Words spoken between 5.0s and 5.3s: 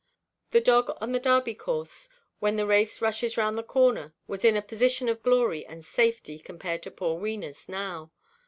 of